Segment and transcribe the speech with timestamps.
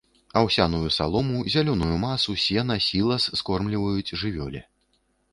[0.39, 4.63] Аўсяную салому, зялёную масу, сена, сілас скормліваюць жывёле.